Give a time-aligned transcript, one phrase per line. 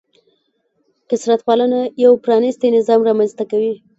[1.09, 3.73] کثرت پالنه یو پرانیستی نظام رامنځته کوي.